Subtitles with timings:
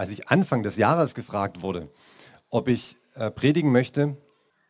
[0.00, 1.90] als ich Anfang des Jahres gefragt wurde,
[2.48, 4.16] ob ich äh, predigen möchte,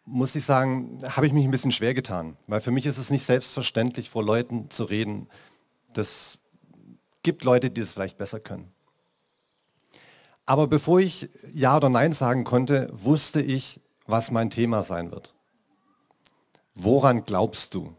[0.04, 3.10] muss ich sagen, habe ich mich ein bisschen schwer getan, weil für mich ist es
[3.10, 5.28] nicht selbstverständlich, vor Leuten zu reden.
[5.94, 6.40] Das
[7.22, 8.72] gibt Leute, die es vielleicht besser können.
[10.46, 15.36] Aber bevor ich Ja oder Nein sagen konnte, wusste ich, was mein Thema sein wird.
[16.74, 17.94] Woran glaubst du?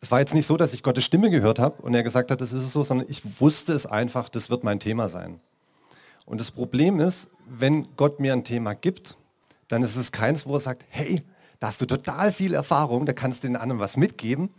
[0.00, 2.42] Es war jetzt nicht so, dass ich Gottes Stimme gehört habe und er gesagt hat,
[2.42, 5.40] das ist es so, sondern ich wusste es einfach, das wird mein Thema sein.
[6.26, 9.16] Und das Problem ist, wenn Gott mir ein Thema gibt,
[9.68, 11.22] dann ist es keins, wo er sagt, hey,
[11.60, 14.50] da hast du total viel Erfahrung, da kannst du den anderen was mitgeben,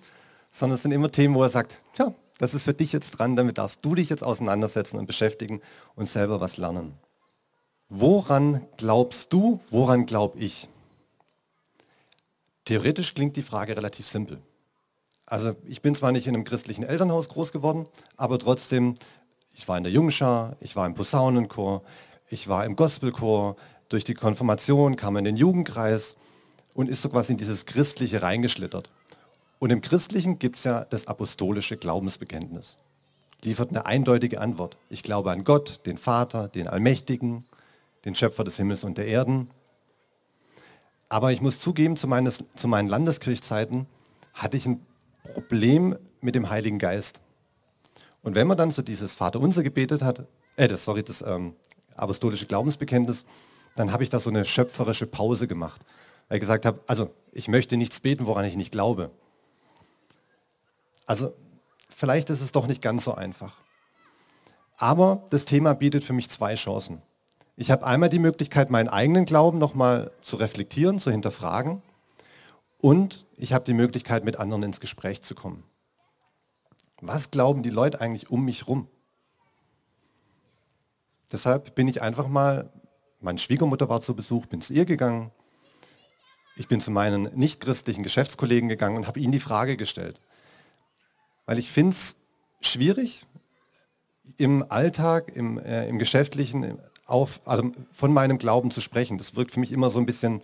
[0.52, 3.36] sondern es sind immer Themen, wo er sagt, ja, das ist für dich jetzt dran,
[3.36, 5.62] damit darfst du dich jetzt auseinandersetzen und beschäftigen
[5.96, 6.94] und selber was lernen.
[7.90, 10.68] Woran glaubst du, woran glaube ich?
[12.66, 14.42] Theoretisch klingt die Frage relativ simpel.
[15.26, 18.96] Also ich bin zwar nicht in einem christlichen Elternhaus groß geworden, aber trotzdem,
[19.54, 21.84] ich war in der Jungschar, ich war im Posaunenchor,
[22.30, 23.56] ich war im Gospelchor,
[23.90, 26.16] durch die Konfirmation kam in den Jugendkreis
[26.74, 28.90] und ist so quasi in dieses Christliche reingeschlittert.
[29.60, 32.78] Und im Christlichen gibt es ja das apostolische Glaubensbekenntnis.
[33.44, 34.78] Liefert eine eindeutige Antwort.
[34.90, 37.46] Ich glaube an Gott, den Vater, den Allmächtigen,
[38.06, 39.50] den Schöpfer des Himmels und der Erden.
[41.10, 43.86] Aber ich muss zugeben, zu, meines, zu meinen Landeskirchzeiten
[44.34, 44.86] hatte ich ein
[45.34, 47.22] Problem mit dem Heiligen Geist.
[48.24, 51.56] Und wenn man dann so dieses Vaterunser gebetet hat, äh, das, sorry, das ähm,
[51.96, 53.26] apostolische Glaubensbekenntnis,
[53.76, 55.82] dann habe ich da so eine schöpferische Pause gemacht.
[56.28, 59.12] Weil ich gesagt habe, also ich möchte nichts beten, woran ich nicht glaube.
[61.06, 61.34] Also
[61.90, 63.54] vielleicht ist es doch nicht ganz so einfach.
[64.78, 67.02] Aber das Thema bietet für mich zwei Chancen.
[67.56, 71.82] Ich habe einmal die Möglichkeit, meinen eigenen Glauben nochmal zu reflektieren, zu hinterfragen.
[72.80, 75.64] Und ich habe die Möglichkeit, mit anderen ins Gespräch zu kommen.
[77.06, 78.88] Was glauben die Leute eigentlich um mich rum?
[81.34, 82.72] Deshalb bin ich einfach mal,
[83.20, 85.32] meine Schwiegermutter war zu Besuch, bin zu ihr gegangen.
[86.56, 90.22] Ich bin zu meinen nichtchristlichen Geschäftskollegen gegangen und habe ihnen die Frage gestellt.
[91.46, 92.16] Weil ich finde es
[92.62, 93.26] schwierig,
[94.38, 99.18] im Alltag, im, äh, im Geschäftlichen, auf, also von meinem Glauben zu sprechen.
[99.18, 100.42] Das wirkt für mich immer so ein bisschen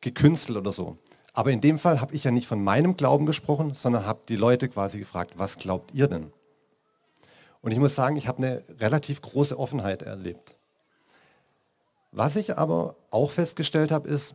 [0.00, 0.96] gekünstelt oder so.
[1.32, 4.36] Aber in dem Fall habe ich ja nicht von meinem Glauben gesprochen, sondern habe die
[4.36, 6.32] Leute quasi gefragt, was glaubt ihr denn?
[7.62, 10.56] Und ich muss sagen, ich habe eine relativ große Offenheit erlebt.
[12.12, 14.34] Was ich aber auch festgestellt habe, ist,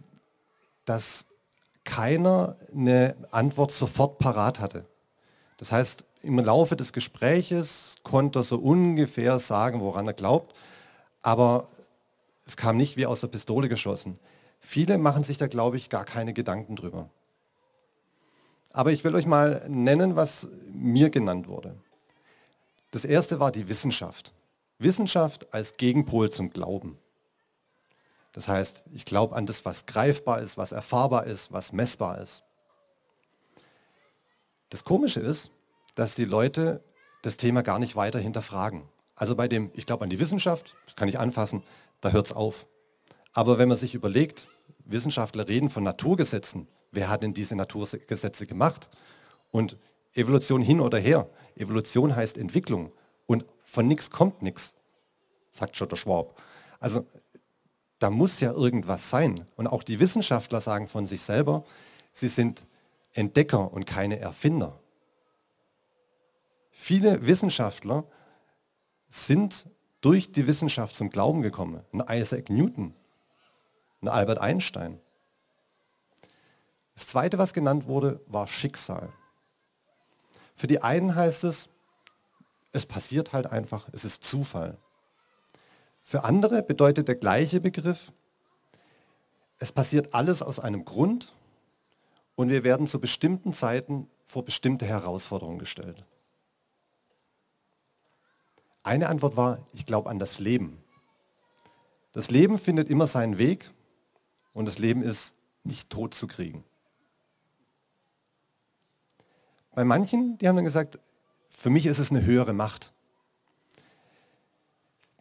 [0.86, 1.26] dass
[1.84, 4.86] keiner eine Antwort sofort parat hatte.
[5.58, 10.56] Das heißt, im Laufe des Gespräches konnte er so ungefähr sagen, woran er glaubt,
[11.22, 11.68] aber
[12.46, 14.20] es kam nicht wie aus der Pistole geschossen.
[14.66, 17.08] Viele machen sich da, glaube ich, gar keine Gedanken drüber.
[18.74, 21.78] Aber ich will euch mal nennen, was mir genannt wurde.
[22.90, 24.34] Das erste war die Wissenschaft.
[24.80, 26.98] Wissenschaft als Gegenpol zum Glauben.
[28.34, 32.44] Das heißt, ich glaube an das, was greifbar ist, was erfahrbar ist, was messbar ist.
[34.72, 35.52] Das Komische ist,
[35.94, 36.84] dass die Leute
[37.22, 38.82] das Thema gar nicht weiter hinterfragen.
[39.16, 41.62] Also bei dem, ich glaube an die Wissenschaft, das kann ich anfassen,
[42.02, 42.66] da hört es auf.
[43.32, 44.48] Aber wenn man sich überlegt,
[44.86, 48.90] Wissenschaftler reden von Naturgesetzen, wer hat denn diese Naturgesetze gemacht?
[49.52, 49.78] Und
[50.14, 51.30] Evolution hin oder her.
[51.56, 52.92] Evolution heißt Entwicklung
[53.26, 54.74] und von nichts kommt nichts,
[55.52, 56.42] sagt schon der Schwab.
[56.80, 57.06] Also
[58.00, 59.46] da muss ja irgendwas sein.
[59.56, 61.64] Und auch die Wissenschaftler sagen von sich selber,
[62.12, 62.66] sie sind
[63.14, 64.80] Entdecker und keine Erfinder.
[66.72, 68.06] Viele Wissenschaftler
[69.08, 69.70] sind
[70.02, 71.82] durch die Wissenschaft zum Glauben gekommen.
[71.94, 72.94] Ein Isaac Newton,
[74.06, 75.00] ein Albert Einstein.
[76.94, 79.12] Das Zweite, was genannt wurde, war Schicksal.
[80.56, 81.70] Für die einen heißt es,
[82.72, 84.78] es passiert halt einfach, es ist Zufall.
[86.02, 88.12] Für andere bedeutet der gleiche Begriff,
[89.58, 91.34] es passiert alles aus einem Grund
[92.36, 96.04] und wir werden zu bestimmten Zeiten vor bestimmte Herausforderungen gestellt.
[98.84, 100.84] Eine Antwort war, ich glaube an das Leben.
[102.12, 103.74] Das Leben findet immer seinen Weg
[104.56, 106.64] und das Leben ist nicht tot zu kriegen.
[109.76, 110.98] Bei manchen, die haben dann gesagt,
[111.50, 112.94] für mich ist es eine höhere Macht.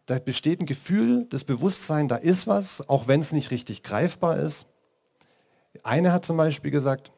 [0.06, 4.38] Da besteht ein Gefühl, das Bewusstsein, da ist was, auch wenn es nicht richtig greifbar
[4.38, 4.66] ist.
[5.82, 7.10] Eine hat zum Beispiel gesagt,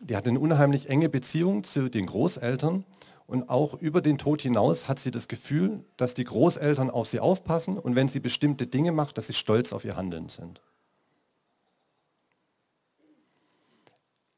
[0.00, 2.84] die hat eine unheimlich enge Beziehung zu den Großeltern
[3.26, 7.20] und auch über den Tod hinaus hat sie das Gefühl, dass die Großeltern auf sie
[7.20, 10.62] aufpassen und wenn sie bestimmte Dinge macht, dass sie stolz auf ihr Handeln sind.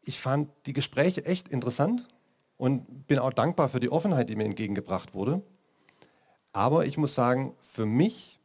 [0.08, 2.08] Ich fand die Gespräche echt interessant
[2.56, 5.42] und bin auch dankbar für die Offenheit, die mir entgegengebracht wurde.
[6.50, 8.40] Aber ich muss sagen, für mich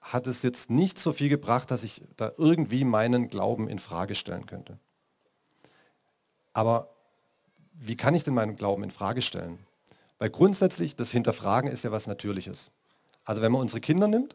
[0.00, 4.16] hat es jetzt nicht so viel gebracht, dass ich da irgendwie meinen Glauben in Frage
[4.16, 4.80] stellen könnte.
[6.52, 6.88] Aber
[7.74, 9.60] wie kann ich denn meinen Glauben in Frage stellen?
[10.18, 12.72] Weil grundsätzlich das Hinterfragen ist ja was Natürliches.
[13.24, 14.34] Also wenn man unsere Kinder nimmt,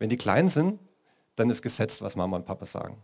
[0.00, 0.80] wenn die klein sind,
[1.36, 3.00] dann ist gesetzt, was Mama und Papa sagen.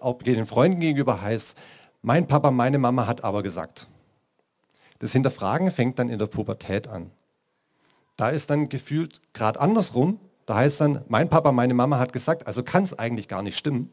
[0.00, 1.56] Auch den Freunden gegenüber heißt,
[2.02, 3.88] mein Papa, meine Mama hat aber gesagt.
[4.98, 7.10] Das Hinterfragen fängt dann in der Pubertät an.
[8.16, 10.20] Da ist dann gefühlt gerade andersrum.
[10.46, 13.56] Da heißt dann, mein Papa, meine Mama hat gesagt, also kann es eigentlich gar nicht
[13.56, 13.90] stimmen.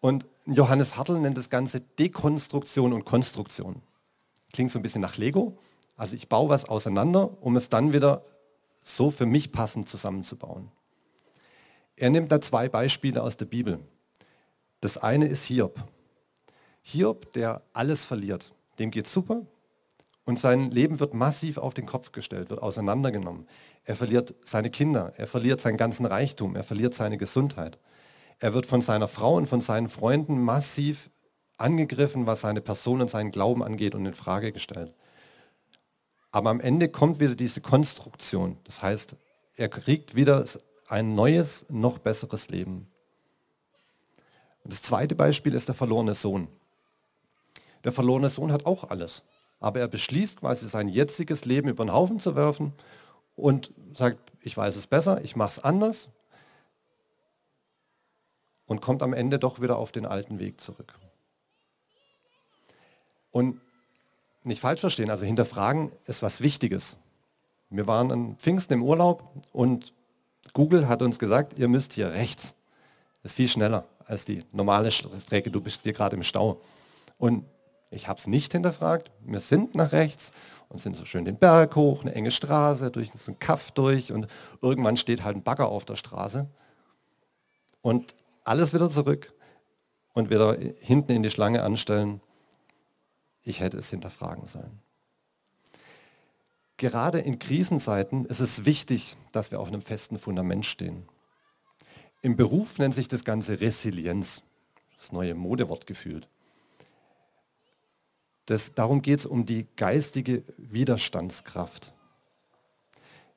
[0.00, 3.82] Und Johannes Hartl nennt das Ganze Dekonstruktion und Konstruktion.
[4.52, 5.58] Klingt so ein bisschen nach Lego.
[5.96, 8.22] Also ich baue was auseinander, um es dann wieder
[8.82, 10.70] so für mich passend zusammenzubauen.
[11.96, 13.80] Er nimmt da zwei Beispiele aus der Bibel.
[14.80, 15.78] Das eine ist Hiob.
[16.80, 18.52] Hiob, der alles verliert.
[18.78, 19.46] Dem geht super
[20.24, 23.46] und sein Leben wird massiv auf den Kopf gestellt, wird auseinandergenommen.
[23.84, 27.78] Er verliert seine Kinder, er verliert seinen ganzen Reichtum, er verliert seine Gesundheit.
[28.38, 31.10] Er wird von seiner Frau und von seinen Freunden massiv
[31.58, 34.92] angegriffen, was seine Person und seinen Glauben angeht und in Frage gestellt.
[36.30, 38.58] Aber am Ende kommt wieder diese Konstruktion.
[38.64, 39.16] Das heißt,
[39.56, 40.44] er kriegt wieder
[40.92, 42.86] ein neues, noch besseres Leben.
[44.62, 46.48] Und das zweite Beispiel ist der verlorene Sohn.
[47.82, 49.22] Der verlorene Sohn hat auch alles.
[49.58, 52.74] Aber er beschließt quasi sein jetziges Leben über den Haufen zu werfen
[53.36, 56.10] und sagt, ich weiß es besser, ich mache es anders
[58.66, 60.98] und kommt am Ende doch wieder auf den alten Weg zurück.
[63.30, 63.62] Und
[64.44, 66.98] nicht falsch verstehen, also hinterfragen ist was Wichtiges.
[67.70, 69.94] Wir waren an Pfingsten im Urlaub und
[70.52, 72.54] Google hat uns gesagt, ihr müsst hier rechts.
[73.22, 76.60] Das ist viel schneller als die normale Strecke, du bist hier gerade im Stau.
[77.18, 77.44] Und
[77.90, 79.10] ich habe es nicht hinterfragt.
[79.20, 80.32] Wir sind nach rechts
[80.68, 84.12] und sind so schön den Berg hoch, eine enge Straße, durch so einen Kaff durch
[84.12, 84.26] und
[84.60, 86.46] irgendwann steht halt ein Bagger auf der Straße.
[87.80, 88.14] Und
[88.44, 89.34] alles wieder zurück
[90.14, 92.20] und wieder hinten in die Schlange anstellen.
[93.42, 94.80] Ich hätte es hinterfragen sollen.
[96.82, 101.08] Gerade in Krisenzeiten ist es wichtig, dass wir auf einem festen Fundament stehen.
[102.22, 104.42] Im Beruf nennt sich das Ganze Resilienz,
[104.96, 106.28] das neue Modewort gefühlt.
[108.46, 111.94] Das, darum geht es um die geistige Widerstandskraft.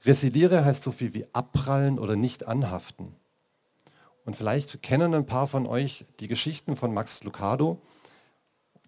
[0.05, 3.15] Resiliere heißt so viel wie abprallen oder nicht anhaften.
[4.25, 7.79] Und vielleicht kennen ein paar von euch die Geschichten von Max Lucado,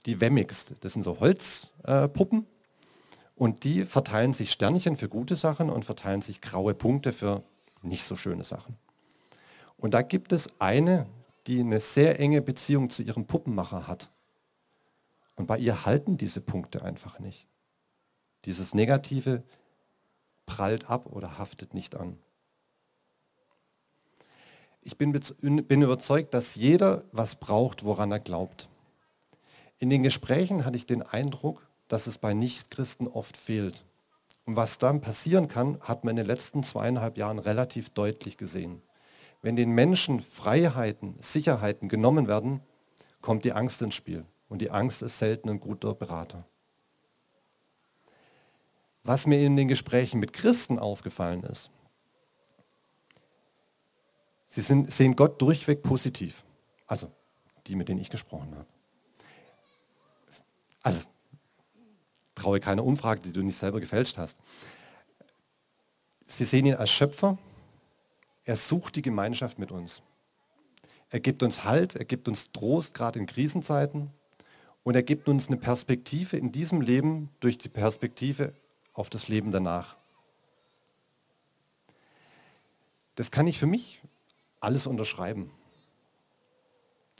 [0.07, 0.73] die Wemmix.
[0.81, 2.56] Das sind so Holzpuppen äh,
[3.37, 7.43] und die verteilen sich Sternchen für gute Sachen und verteilen sich graue Punkte für
[7.83, 8.75] nicht so schöne Sachen.
[9.77, 11.05] Und da gibt es eine,
[11.45, 14.09] die eine sehr enge Beziehung zu ihrem Puppenmacher hat.
[15.35, 17.47] Und bei ihr halten diese Punkte einfach nicht.
[18.45, 19.43] Dieses Negative
[20.47, 22.17] prallt ab oder haftet nicht an.
[24.81, 28.67] Ich bin, bin überzeugt, dass jeder was braucht, woran er glaubt.
[29.77, 33.83] In den Gesprächen hatte ich den Eindruck, dass es bei Nichtchristen oft fehlt.
[34.45, 38.81] Und was dann passieren kann, hat man in den letzten zweieinhalb Jahren relativ deutlich gesehen.
[39.41, 42.61] Wenn den Menschen Freiheiten, Sicherheiten genommen werden,
[43.21, 44.25] kommt die Angst ins Spiel.
[44.49, 46.45] Und die Angst ist selten ein guter Berater.
[49.03, 51.71] Was mir in den Gesprächen mit Christen aufgefallen ist,
[54.47, 56.45] Sie sind, sehen Gott durchweg positiv.
[56.87, 57.11] Also
[57.67, 58.65] die, mit denen ich gesprochen habe.
[60.81, 61.01] Also
[62.37, 64.37] traue keine Umfrage, die du nicht selber gefälscht hast.
[66.25, 67.37] Sie sehen ihn als Schöpfer.
[68.45, 70.01] Er sucht die Gemeinschaft mit uns.
[71.09, 74.11] Er gibt uns Halt, er gibt uns Trost, gerade in Krisenzeiten.
[74.83, 78.53] Und er gibt uns eine Perspektive in diesem Leben durch die Perspektive
[78.93, 79.97] auf das Leben danach.
[83.15, 84.01] Das kann ich für mich
[84.59, 85.51] alles unterschreiben.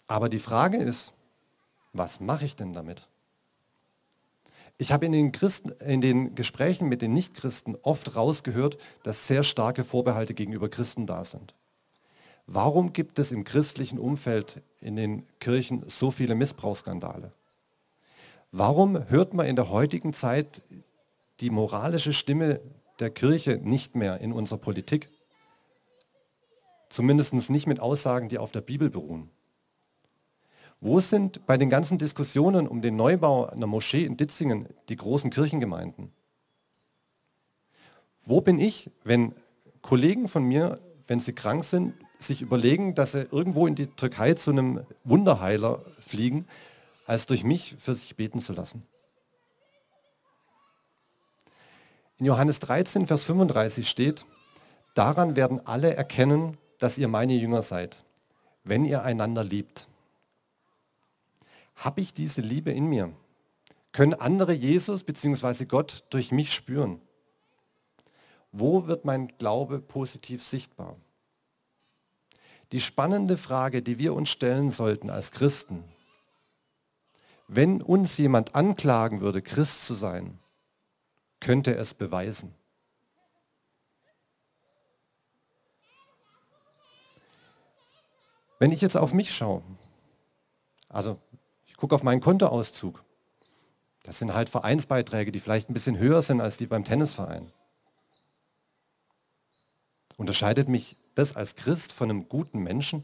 [0.06, 1.14] Aber die Frage ist,
[1.92, 3.08] was mache ich denn damit?
[4.80, 9.44] Ich habe in den, Christen, in den Gesprächen mit den Nichtchristen oft rausgehört, dass sehr
[9.44, 11.56] starke Vorbehalte gegenüber Christen da sind.
[12.46, 17.32] Warum gibt es im christlichen Umfeld in den Kirchen so viele Missbrauchsskandale?
[18.52, 20.62] Warum hört man in der heutigen Zeit
[21.42, 22.62] die moralische Stimme
[23.00, 25.10] der Kirche nicht mehr in unserer Politik?
[26.90, 29.30] Zumindest nicht mit Aussagen, die auf der Bibel beruhen.
[30.80, 35.32] Wo sind bei den ganzen Diskussionen um den Neubau einer Moschee in Ditzingen die großen
[35.32, 36.12] Kirchengemeinden?
[38.26, 39.34] Wo bin ich, wenn
[39.82, 44.34] Kollegen von mir, wenn sie krank sind, sich überlegen, dass sie irgendwo in die Türkei
[44.34, 46.48] zu einem Wunderheiler fliegen,
[47.06, 48.84] als durch mich für sich beten zu lassen?
[52.20, 54.26] In Johannes 13, Vers 35 steht,
[54.94, 58.04] daran werden alle erkennen, dass ihr meine Jünger seid,
[58.64, 59.88] wenn ihr einander liebt.
[61.78, 63.14] Habe ich diese Liebe in mir?
[63.92, 65.66] Können andere Jesus bzw.
[65.66, 67.02] Gott durch mich spüren?
[68.52, 70.98] Wo wird mein Glaube positiv sichtbar?
[72.72, 75.84] Die spannende Frage, die wir uns stellen sollten als Christen,
[77.48, 80.38] wenn uns jemand anklagen würde, Christ zu sein,
[81.40, 82.54] könnte es beweisen.
[88.60, 89.64] Wenn ich jetzt auf mich schaue,
[90.90, 91.20] also
[91.78, 93.04] ich gucke auf meinen Kontoauszug,
[94.02, 97.52] das sind halt Vereinsbeiträge, die vielleicht ein bisschen höher sind als die beim Tennisverein.
[100.18, 103.04] Unterscheidet mich das als Christ von einem guten Menschen?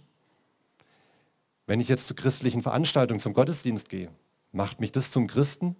[1.67, 4.09] Wenn ich jetzt zu christlichen Veranstaltungen, zum Gottesdienst gehe,
[4.51, 5.75] macht mich das zum Christen?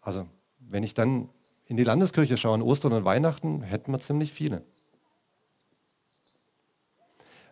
[0.00, 0.26] Also,
[0.60, 1.28] wenn ich dann
[1.66, 4.62] in die Landeskirche schaue, an Ostern und Weihnachten, hätten wir ziemlich viele.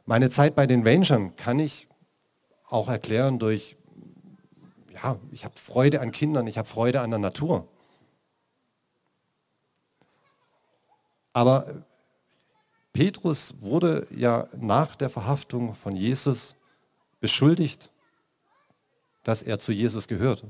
[0.06, 1.88] Meine Zeit bei den Rangern kann ich
[2.66, 3.76] auch erklären durch,
[4.94, 7.68] ja, ich habe Freude an Kindern, ich habe Freude an der Natur.
[11.32, 11.84] Aber
[12.92, 16.54] Petrus wurde ja nach der Verhaftung von Jesus
[17.20, 17.90] beschuldigt,
[19.24, 20.44] dass er zu Jesus gehört.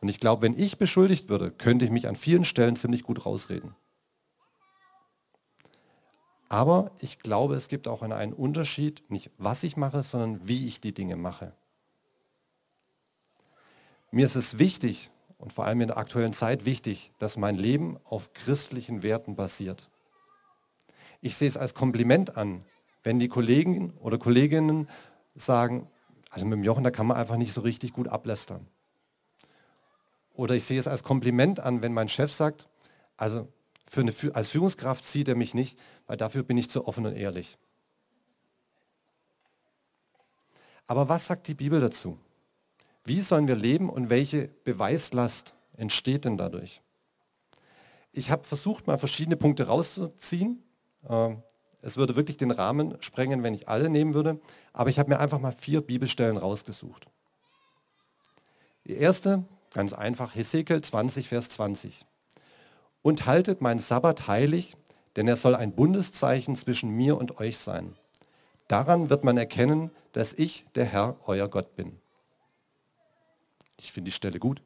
[0.00, 3.26] Und ich glaube, wenn ich beschuldigt würde, könnte ich mich an vielen Stellen ziemlich gut
[3.26, 3.74] rausreden.
[6.48, 10.80] Aber ich glaube, es gibt auch einen Unterschied, nicht was ich mache, sondern wie ich
[10.80, 11.52] die Dinge mache.
[14.16, 17.98] Mir ist es wichtig und vor allem in der aktuellen Zeit wichtig, dass mein Leben
[18.04, 19.90] auf christlichen Werten basiert.
[21.20, 22.64] Ich sehe es als Kompliment an,
[23.02, 24.88] wenn die Kollegen oder Kolleginnen
[25.34, 25.90] sagen,
[26.30, 28.66] also mit dem Jochen, da kann man einfach nicht so richtig gut ablästern.
[30.32, 32.68] Oder ich sehe es als Kompliment an, wenn mein Chef sagt,
[33.18, 33.46] also
[33.86, 37.16] für eine, als Führungskraft sieht er mich nicht, weil dafür bin ich zu offen und
[37.16, 37.58] ehrlich.
[40.86, 42.18] Aber was sagt die Bibel dazu?
[43.06, 46.82] Wie sollen wir leben und welche Beweislast entsteht denn dadurch?
[48.12, 50.62] Ich habe versucht, mal verschiedene Punkte rauszuziehen
[51.08, 51.42] ähm,
[51.82, 54.40] es würde wirklich den Rahmen sprengen, wenn ich alle nehmen würde.
[54.72, 57.06] Aber ich habe mir einfach mal vier Bibelstellen rausgesucht.
[58.86, 62.06] Die erste, ganz einfach, Hesekiel 20, Vers 20.
[63.02, 64.76] Und haltet meinen Sabbat heilig,
[65.14, 67.94] denn er soll ein Bundeszeichen zwischen mir und euch sein.
[68.68, 72.00] Daran wird man erkennen, dass ich der Herr, euer Gott bin.
[73.78, 74.62] Ich finde die Stelle gut.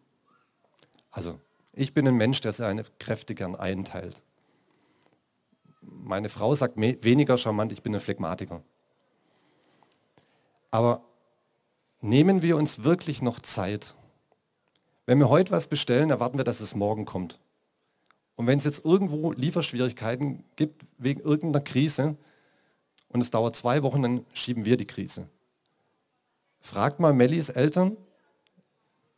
[1.11, 1.39] Also,
[1.73, 4.23] ich bin ein Mensch, der seine Kräfte gern einteilt
[5.81, 8.63] meine Frau sagt weniger charmant, ich bin ein Phlegmatiker.
[10.71, 11.03] Aber
[12.01, 13.95] nehmen wir uns wirklich noch Zeit.
[15.07, 17.41] Wenn wir heute was bestellen, erwarten wir, dass es morgen kommt.
[18.37, 22.17] Und wenn es jetzt irgendwo Lieferschwierigkeiten gibt wegen irgendeiner Krise
[23.09, 25.29] und es dauert zwei Wochen, dann schieben wir die Krise.
[26.61, 27.97] Fragt mal Mellis Eltern,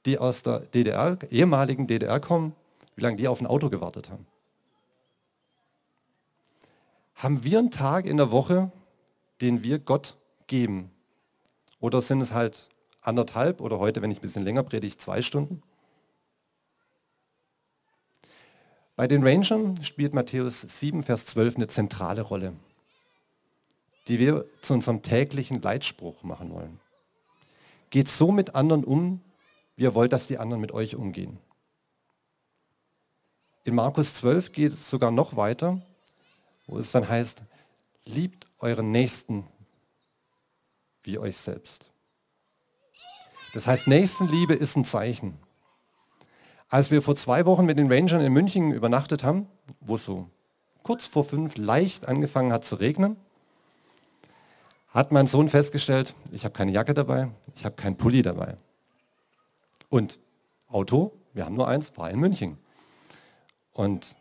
[0.06, 2.54] die aus der DDR, ehemaligen DDR kommen,
[2.96, 4.26] wie lange die auf ein Auto gewartet haben.
[7.14, 8.72] Haben wir einen Tag in der Woche,
[9.40, 10.16] den wir Gott
[10.46, 10.90] geben?
[11.78, 12.68] Oder sind es halt
[13.00, 15.62] anderthalb oder heute, wenn ich ein bisschen länger predige, zwei Stunden?
[18.96, 22.52] Bei den Rangern spielt Matthäus 7, Vers 12 eine zentrale Rolle,
[24.08, 26.78] die wir zu unserem täglichen Leitspruch machen wollen.
[27.90, 29.20] Geht so mit anderen um,
[29.76, 31.38] wie ihr wollt, dass die anderen mit euch umgehen.
[33.64, 35.80] In Markus 12 geht es sogar noch weiter
[36.66, 37.42] wo es dann heißt,
[38.06, 39.46] liebt euren Nächsten
[41.02, 41.90] wie euch selbst.
[43.54, 45.38] Das heißt, Nächstenliebe ist ein Zeichen.
[46.68, 49.46] Als wir vor zwei Wochen mit den Rangern in München übernachtet haben,
[49.80, 50.30] wo es so
[50.82, 53.16] kurz vor fünf leicht angefangen hat zu regnen,
[54.88, 58.56] hat mein Sohn festgestellt, ich habe keine Jacke dabei, ich habe keinen Pulli dabei.
[59.92, 60.18] Und
[60.68, 62.56] Auto, wir haben nur eins, war in München.
[63.72, 64.16] Und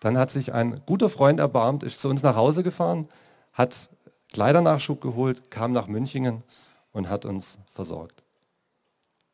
[0.00, 3.08] dann hat sich ein guter Freund erbarmt, ist zu uns nach Hause gefahren,
[3.54, 3.88] hat
[4.34, 6.44] Kleidernachschub geholt, kam nach Münchingen
[6.92, 8.22] und hat uns versorgt.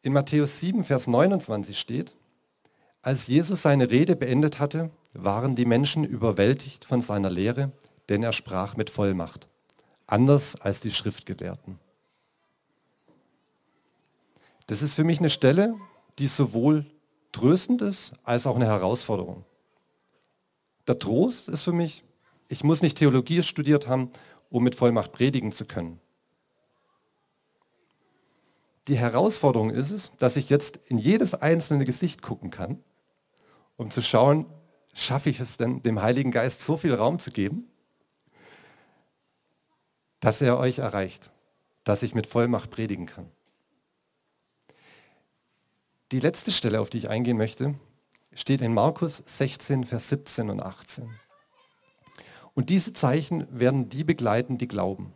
[0.02, 2.14] In Matthäus 7, Vers 29 steht,
[3.02, 7.72] als Jesus seine Rede beendet hatte, waren die Menschen überwältigt von seiner Lehre,
[8.08, 9.48] denn er sprach mit Vollmacht,
[10.06, 11.80] anders als die Schriftgelehrten.
[14.70, 15.74] Das ist für mich eine Stelle,
[16.20, 16.86] die sowohl
[17.32, 19.44] tröstend ist als auch eine Herausforderung.
[20.86, 22.04] Der Trost ist für mich,
[22.46, 24.12] ich muss nicht Theologie studiert haben,
[24.48, 25.98] um mit Vollmacht predigen zu können.
[28.86, 32.78] Die Herausforderung ist es, dass ich jetzt in jedes einzelne Gesicht gucken kann,
[33.76, 34.46] um zu schauen,
[34.94, 37.68] schaffe ich es denn, dem Heiligen Geist so viel Raum zu geben,
[40.20, 41.32] dass er euch erreicht,
[41.82, 43.32] dass ich mit Vollmacht predigen kann.
[46.12, 47.76] Die letzte Stelle, auf die ich eingehen möchte,
[48.34, 51.08] steht in Markus 16, Vers 17 und 18.
[52.52, 55.12] Und diese Zeichen werden die begleiten, die glauben.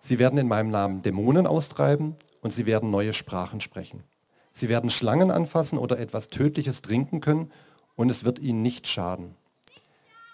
[0.00, 4.04] Sie werden in meinem Namen Dämonen austreiben und sie werden neue Sprachen sprechen.
[4.52, 7.50] Sie werden Schlangen anfassen oder etwas Tödliches trinken können
[7.96, 9.34] und es wird ihnen nicht schaden.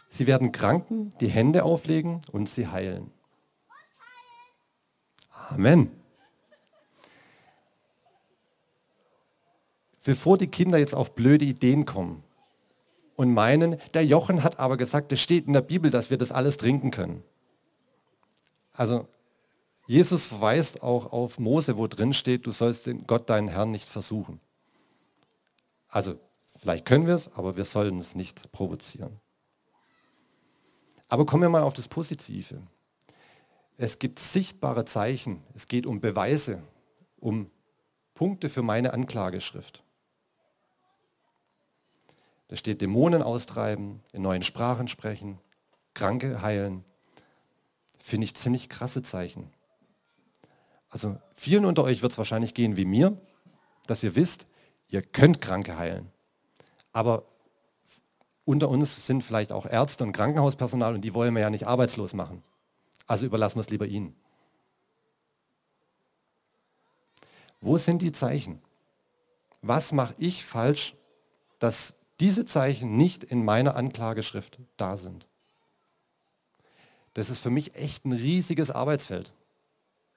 [0.08, 3.12] Sie werden Kranken die Hände auflegen und sie heilen.
[5.30, 6.03] Amen.
[10.04, 12.22] Bevor die Kinder jetzt auf blöde Ideen kommen
[13.16, 16.30] und meinen, der Jochen hat aber gesagt, es steht in der Bibel, dass wir das
[16.30, 17.22] alles trinken können.
[18.72, 19.08] Also
[19.86, 23.88] Jesus verweist auch auf Mose, wo drin steht, du sollst den Gott, deinen Herrn, nicht
[23.88, 24.40] versuchen.
[25.88, 26.18] Also
[26.56, 29.20] vielleicht können wir es, aber wir sollen es nicht provozieren.
[31.08, 32.60] Aber kommen wir mal auf das Positive.
[33.76, 36.62] Es gibt sichtbare Zeichen, es geht um Beweise,
[37.20, 37.50] um
[38.14, 39.83] Punkte für meine Anklageschrift.
[42.48, 45.38] Da steht Dämonen austreiben, in neuen Sprachen sprechen,
[45.94, 46.84] Kranke heilen.
[47.98, 49.50] Finde ich ziemlich krasse Zeichen.
[50.90, 53.16] Also vielen unter euch wird es wahrscheinlich gehen wie mir,
[53.86, 54.46] dass ihr wisst,
[54.88, 56.10] ihr könnt Kranke heilen.
[56.92, 57.24] Aber
[58.44, 62.12] unter uns sind vielleicht auch Ärzte und Krankenhauspersonal und die wollen wir ja nicht arbeitslos
[62.12, 62.42] machen.
[63.06, 64.14] Also überlassen wir es lieber ihnen.
[67.60, 68.62] Wo sind die Zeichen?
[69.62, 70.94] Was mache ich falsch,
[71.58, 75.26] dass diese Zeichen nicht in meiner Anklageschrift da sind?
[77.14, 79.32] Das ist für mich echt ein riesiges Arbeitsfeld.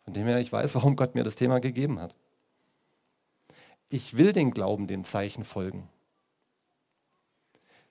[0.04, 2.16] Von dem her ich weiß, warum Gott mir das Thema gegeben hat.
[3.90, 5.88] Ich will den Glauben den Zeichen folgen.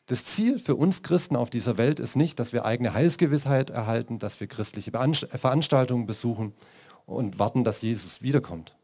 [0.06, 4.18] Das Ziel für uns Christen auf dieser Welt ist nicht, dass wir eigene Heilsgewissheit erhalten,
[4.18, 6.54] dass wir christliche Veranstaltungen besuchen
[7.06, 8.76] und warten, dass Jesus wiederkommt.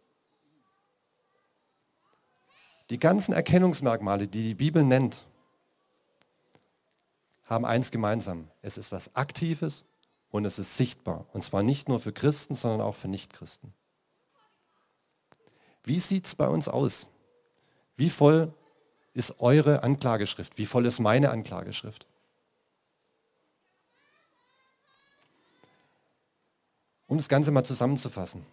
[2.90, 5.26] Die ganzen Erkennungsmerkmale, die die Bibel nennt,
[7.44, 8.48] haben eins gemeinsam.
[8.62, 9.84] Es ist was Aktives
[10.30, 11.26] und es ist sichtbar.
[11.32, 13.72] Und zwar nicht nur für Christen, sondern auch für Nichtchristen.
[15.84, 17.08] Wie sieht es bei uns aus?
[17.96, 18.52] Wie voll
[19.14, 20.58] ist eure Anklageschrift?
[20.58, 22.06] Wie voll ist meine Anklageschrift?
[27.06, 28.46] Um das Ganze mal zusammenzufassen.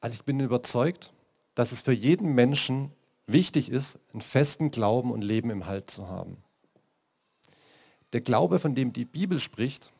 [0.00, 1.12] Also ich bin überzeugt,
[1.54, 2.92] dass es für jeden Menschen
[3.28, 6.38] wichtig ist, einen festen Glauben und Leben im Halt zu haben.
[8.12, 9.92] Der Glaube, von dem die Bibel spricht,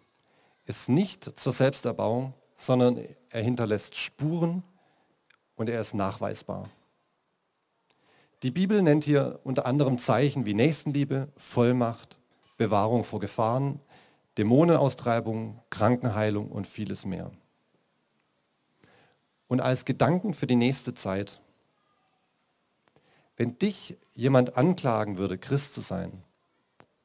[0.64, 2.99] ist nicht zur Selbsterbauung, sondern
[3.31, 4.62] er hinterlässt Spuren
[5.57, 6.71] und er ist nachweisbar.
[8.43, 12.19] Die Bibel nennt hier unter anderem Zeichen wie Nächstenliebe, Vollmacht,
[12.57, 13.81] Bewahrung vor Gefahren,
[14.38, 17.33] Dämonenaustreibung, Krankenheilung und vieles mehr.
[19.49, 21.41] Und als Gedanken für die nächste Zeit,
[23.38, 26.24] wenn dich jemand anklagen würde, Christ zu sein,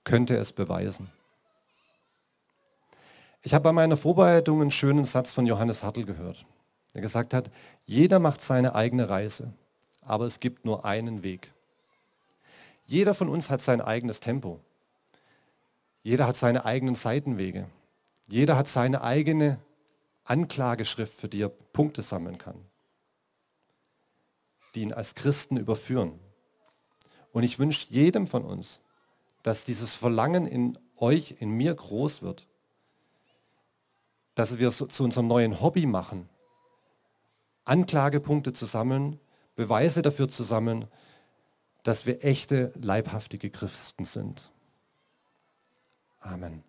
[0.04, 1.10] könnte er es beweisen.
[3.44, 6.46] Ich habe bei meiner Vorbereitung einen schönen Satz von Johannes Hartl gehört,
[6.96, 7.52] der gesagt hat,
[7.86, 9.54] jeder macht seine eigene Reise,
[10.02, 11.54] aber es gibt nur einen Weg.
[12.88, 14.60] Jeder von uns hat sein eigenes Tempo.
[16.02, 17.70] Jeder hat seine eigenen Seitenwege.
[18.28, 19.60] Jeder hat seine eigene
[20.24, 22.56] Anklageschrift, für die er Punkte sammeln kann,
[24.74, 26.20] die ihn als Christen überführen.
[27.34, 28.80] Und ich wünsche jedem von uns,
[29.42, 32.48] dass dieses Verlangen in euch, in mir groß wird,
[34.36, 36.30] dass wir es zu unserem neuen Hobby machen,
[37.66, 39.20] Anklagepunkte zu sammeln,
[39.56, 40.88] Beweise dafür zu sammeln,
[41.84, 44.50] dass wir echte, leibhaftige Christen sind.
[46.20, 46.64] Amen.